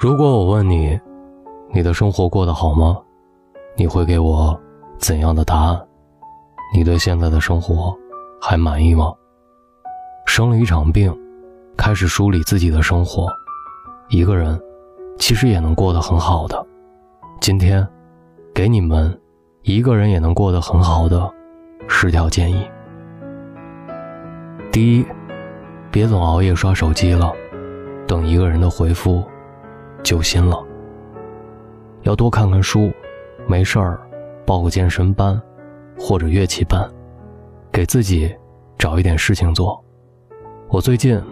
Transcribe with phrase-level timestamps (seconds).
[0.00, 0.98] 如果我问你，
[1.74, 2.98] 你的生活过得好吗？
[3.76, 4.58] 你会给我
[4.98, 5.78] 怎样的答案？
[6.74, 7.94] 你对现在的生活
[8.40, 9.12] 还满意吗？
[10.24, 11.14] 生了一场病，
[11.76, 13.26] 开始梳理自己的生活，
[14.08, 14.58] 一个人
[15.18, 16.66] 其实也能过得很好的。
[17.38, 17.86] 今天，
[18.54, 19.14] 给你们
[19.64, 21.30] 一个人也能过得很好的
[21.88, 22.66] 十条建议。
[24.72, 25.04] 第一，
[25.90, 27.30] 别总熬夜刷手机了，
[28.08, 29.22] 等一个人的回复。
[30.02, 30.62] 揪心了，
[32.02, 32.90] 要多看看书，
[33.46, 34.00] 没事儿
[34.46, 35.40] 报个健身班
[35.98, 36.90] 或者乐器班，
[37.70, 38.34] 给自己
[38.78, 39.82] 找一点事情做。
[40.68, 41.22] 我最近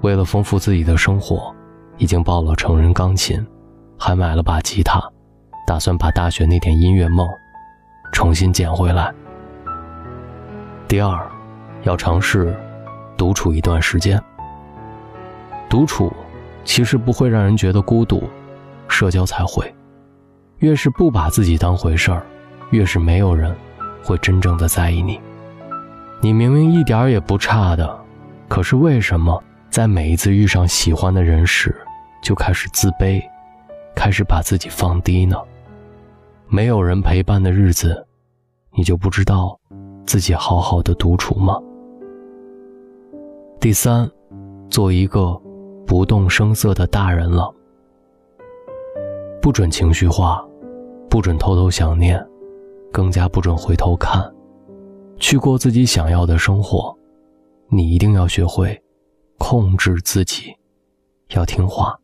[0.00, 1.54] 为了丰富自己的生活，
[1.98, 3.44] 已经报了成人钢琴，
[3.98, 5.00] 还买了把吉他，
[5.66, 7.28] 打算把大学那点音乐梦
[8.12, 9.14] 重新捡回来。
[10.88, 11.26] 第二，
[11.82, 12.56] 要尝试
[13.16, 14.22] 独处一段时间。
[15.68, 16.12] 独处。
[16.66, 18.24] 其实不会让人觉得孤独，
[18.88, 19.72] 社交才会。
[20.58, 22.26] 越是不把自己当回事儿，
[22.70, 23.54] 越是没有人
[24.02, 25.18] 会真正的在意你。
[26.20, 27.98] 你明明一点也不差的，
[28.48, 31.74] 可是为什么在每一次遇上喜欢的人时，
[32.22, 33.22] 就开始自卑，
[33.94, 35.36] 开始把自己放低呢？
[36.48, 38.06] 没有人陪伴的日子，
[38.72, 39.58] 你就不知道
[40.04, 41.60] 自己好好的独处吗？
[43.60, 44.10] 第三，
[44.68, 45.40] 做一个。
[45.86, 47.48] 不动声色的大人了，
[49.40, 50.44] 不准情绪化，
[51.08, 52.22] 不准偷偷想念，
[52.92, 54.34] 更加不准回头看，
[55.16, 56.94] 去过自己想要的生活。
[57.68, 58.80] 你一定要学会
[59.38, 60.52] 控制自己，
[61.34, 61.96] 要听话，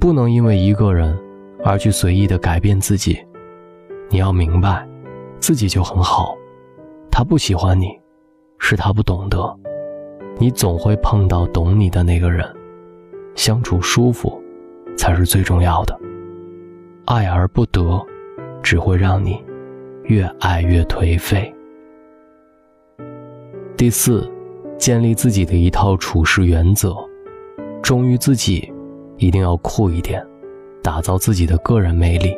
[0.00, 1.16] 不能因为一个人
[1.62, 3.18] 而去随意的改变自己。
[4.08, 4.88] 你要明白，
[5.38, 6.34] 自己就很好，
[7.10, 7.88] 他不喜欢你，
[8.58, 9.54] 是他不懂得，
[10.38, 12.46] 你总会碰到懂你的那个人。
[13.36, 14.42] 相处舒服，
[14.96, 15.96] 才是最重要的。
[17.04, 18.04] 爱而不得，
[18.62, 19.40] 只会让你
[20.04, 21.54] 越爱越颓废。
[23.76, 24.28] 第四，
[24.78, 26.96] 建立自己的一套处事原则，
[27.82, 28.72] 忠于自己，
[29.18, 30.26] 一定要酷一点，
[30.82, 32.34] 打造自己的个人魅力，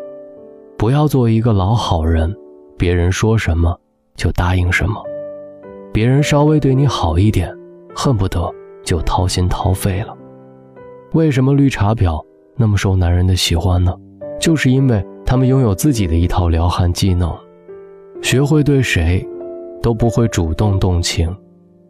[0.77, 2.37] 不要做一个老好人，
[2.77, 3.79] 别人说什么
[4.17, 5.01] 就答应什么，
[5.93, 7.57] 别人稍微对你好一点，
[7.95, 8.53] 恨不得
[8.83, 10.18] 就掏心掏肺了。
[11.13, 12.23] 为什么绿茶婊
[12.55, 13.95] 那么受男人的喜欢呢？
[14.39, 17.35] 就是因为他们拥有自己的一套撩汉技能，
[18.21, 19.27] 学会对谁
[19.83, 21.35] 都不会主动动情，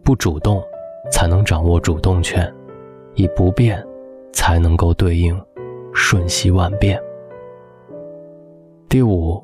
[0.04, 0.62] 不主动
[1.10, 2.52] 才能掌握主动权，
[3.14, 3.84] 以不变
[4.32, 5.38] 才能够对应
[5.92, 6.98] 瞬息万变。
[8.88, 9.42] 第五，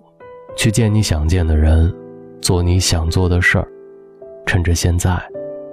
[0.56, 1.92] 去见你想见的人，
[2.40, 3.68] 做你想做的事儿，
[4.46, 5.20] 趁着现在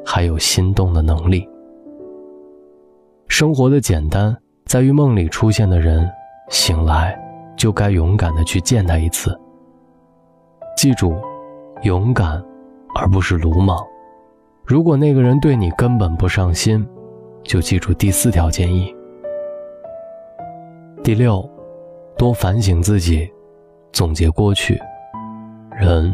[0.04, 1.48] 还有心动的能力。
[3.32, 6.06] 生活的简单在于梦里出现的人，
[6.50, 7.18] 醒来
[7.56, 9.40] 就该勇敢的去见他一次。
[10.76, 11.16] 记住，
[11.84, 12.44] 勇敢，
[12.94, 13.82] 而不是鲁莽。
[14.66, 16.86] 如果那个人对你根本不上心，
[17.42, 18.94] 就记住第四条建议。
[21.02, 21.50] 第六，
[22.18, 23.32] 多反省自己，
[23.94, 24.78] 总结过去。
[25.74, 26.14] 人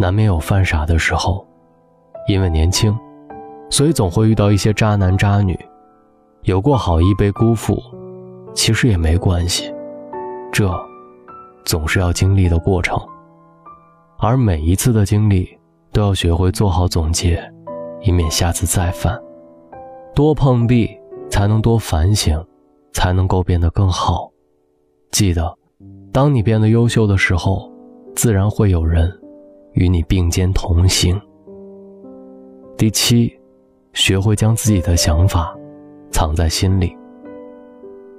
[0.00, 1.46] 难免有犯傻的时候，
[2.26, 2.98] 因为年轻，
[3.68, 5.54] 所以总会遇到一些渣男渣女。
[6.44, 7.80] 有过好意被辜负，
[8.52, 9.72] 其实也没关系，
[10.52, 10.68] 这
[11.64, 12.98] 总是要经历的过程。
[14.18, 15.48] 而每一次的经历，
[15.92, 17.40] 都要学会做好总结，
[18.00, 19.16] 以免下次再犯。
[20.16, 20.90] 多碰壁，
[21.30, 22.44] 才能多反省，
[22.92, 24.28] 才能够变得更好。
[25.12, 25.56] 记得，
[26.12, 27.70] 当你变得优秀的时候，
[28.16, 29.08] 自然会有人
[29.74, 31.20] 与你并肩同行。
[32.76, 33.32] 第七，
[33.92, 35.56] 学会将自己的想法。
[36.22, 36.96] 藏在心里，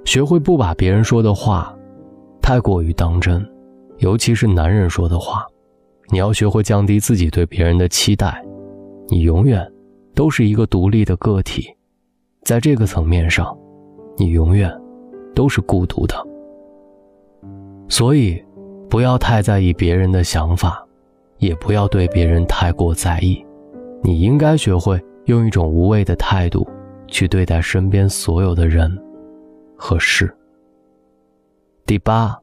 [0.04, 1.74] 学会不把别人说的话
[2.42, 3.42] 太过于当真，
[3.96, 5.46] 尤其是男人说的话。
[6.10, 8.44] 你要学会降低自己对别人的期待，
[9.08, 9.66] 你永远
[10.14, 11.66] 都是一个独立的个体，
[12.42, 13.56] 在这个层面上，
[14.18, 14.70] 你永远
[15.34, 16.14] 都是孤独的。
[17.88, 18.38] 所以，
[18.90, 20.86] 不要太在意别人的想法，
[21.38, 23.42] 也不要对别人太过在意。
[24.02, 26.68] 你应该学会用一种无畏的态度。
[27.08, 28.90] 去对待身边所有的人
[29.76, 30.34] 和事。
[31.86, 32.36] 第八，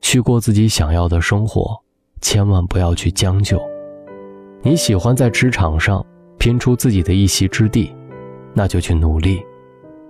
[0.00, 1.76] 去过自己想要的生活，
[2.20, 3.60] 千万不要去将就。
[4.62, 6.04] 你喜欢在职场上
[6.38, 7.94] 拼出自己的一席之地，
[8.54, 9.38] 那就去努力；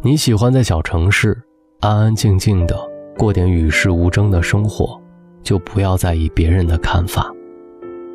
[0.01, 1.37] 你喜欢在小城市
[1.81, 2.77] 安安静静的
[3.17, 5.01] 过点与世无争的生活，
[5.43, 7.31] 就不要在意别人的看法。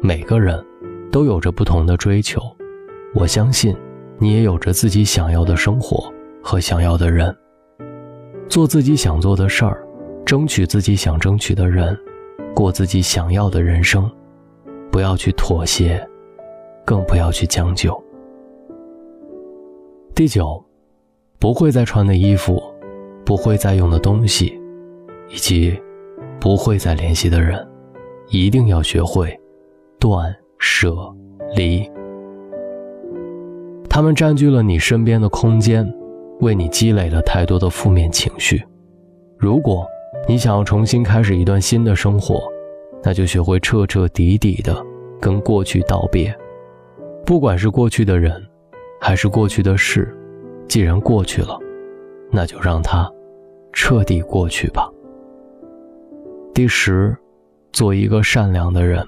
[0.02, 0.66] 每个人
[1.12, 2.42] 都有着不同的追求，
[3.14, 3.76] 我相信。
[4.20, 6.12] 你也有着自己想要的生活
[6.42, 7.36] 和想要的人，
[8.48, 9.86] 做自己想做的事儿，
[10.26, 11.98] 争取自己想争取的人，
[12.56, 14.10] 过自己想要的人生，
[14.92, 16.06] 不要去妥协，
[16.86, 18.02] 更不要去将就。
[20.16, 20.64] 第九，
[21.40, 22.62] 不会再穿的衣服，
[23.26, 24.58] 不会再用的东西，
[25.30, 25.78] 以及
[26.40, 27.68] 不会再联系的人，
[28.30, 29.38] 一定要学会
[30.00, 30.96] 断舍
[31.56, 31.90] 离。
[33.94, 35.88] 他们占据了你身边的空间，
[36.40, 38.66] 为你积累了太多的负面情绪。
[39.38, 39.86] 如果
[40.28, 42.42] 你想要重新开始一段新的生活，
[43.04, 44.76] 那就学会彻彻底底的
[45.22, 46.36] 跟过去道别。
[47.24, 48.44] 不管是过去的人，
[49.00, 50.12] 还是过去的事，
[50.68, 51.56] 既然过去了，
[52.32, 53.08] 那就让它
[53.74, 54.90] 彻底过去吧。
[56.52, 57.16] 第十，
[57.72, 59.06] 做一个善良的人。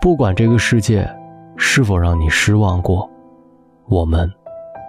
[0.00, 1.06] 不管这个世界
[1.58, 3.06] 是否让你失望过。
[3.92, 4.26] 我们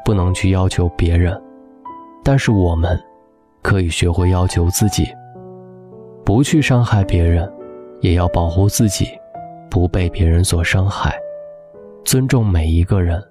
[0.06, 1.38] 不能去要求别人，
[2.24, 2.98] 但是我们
[3.62, 5.06] 可以学会要求自己，
[6.24, 7.52] 不去伤害别人，
[8.00, 9.10] 也要保护自己，
[9.70, 11.14] 不被别人所伤害，
[12.06, 13.22] 尊重每一个人，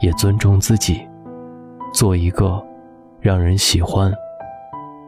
[0.00, 1.00] 也尊重自己，
[1.94, 2.60] 做一个
[3.20, 4.12] 让人喜欢、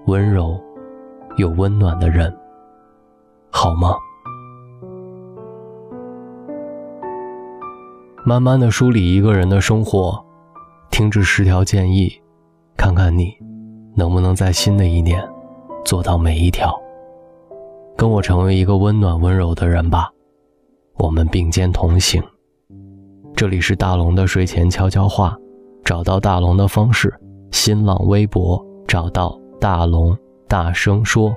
[0.07, 0.57] 温柔
[1.39, 2.33] 又温暖的人，
[3.51, 3.97] 好吗？
[8.29, 10.23] 慢慢的梳理一个人的生活，
[10.91, 12.13] 听这十条建议，
[12.77, 13.35] 看看你
[13.97, 15.27] 能不能在新的一年
[15.83, 16.79] 做到每一条。
[17.97, 20.11] 跟我成为一个温暖温柔的人吧，
[20.99, 22.23] 我们并肩同行。
[23.35, 25.35] 这里是大龙的睡前悄悄话，
[25.83, 27.11] 找到大龙的方式：
[27.51, 30.15] 新浪微博找到大龙，
[30.47, 31.35] 大声说，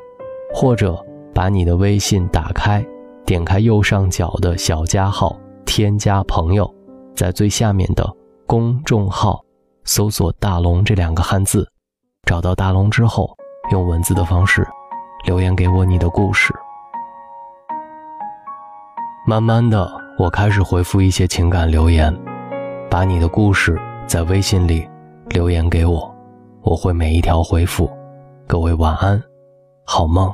[0.53, 1.01] 或者
[1.33, 2.85] 把你的微信打开，
[3.25, 6.69] 点开右上角的小加号，添加朋友。
[7.21, 8.03] 在最下面的
[8.47, 9.45] 公众号
[9.83, 11.71] 搜索“大龙”这两个汉字，
[12.23, 13.29] 找到大龙之后，
[13.71, 14.67] 用文字的方式
[15.27, 16.51] 留言给我你的故事。
[19.27, 19.87] 慢慢的，
[20.17, 22.11] 我开始回复一些情感留言，
[22.89, 24.89] 把你的故事在微信里
[25.27, 26.11] 留言给我，
[26.63, 27.87] 我会每一条回复。
[28.47, 29.21] 各位晚安，
[29.85, 30.33] 好梦。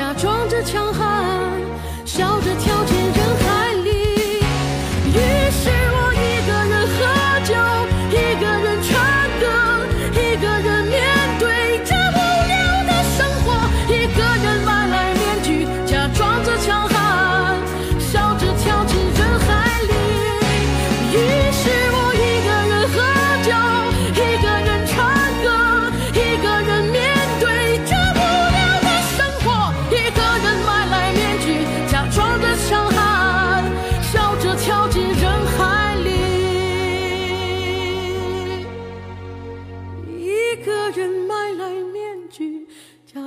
[0.00, 0.29] 假装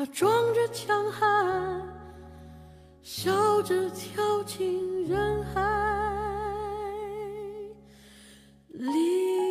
[0.04, 1.82] 他装着强悍
[3.02, 5.62] 笑着跳进人海
[8.68, 9.43] 里。